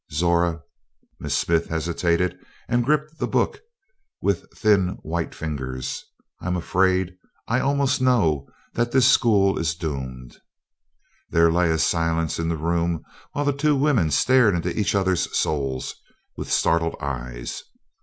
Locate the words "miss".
1.19-1.37